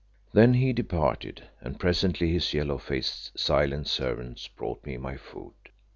Then 0.33 0.55
he 0.55 0.73
departed, 0.73 1.43
and 1.61 1.79
presently 1.79 2.31
his 2.31 2.55
yellow 2.55 2.79
faced, 2.79 3.37
silent 3.37 3.85
servants 3.87 4.47
brought 4.47 4.83
me 4.83 4.97
my 4.97 5.15
food. 5.15 5.53